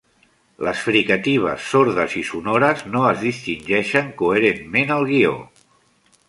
[0.67, 5.37] Les fricatives sordes i sonores no es distingeixen coherentment al guió.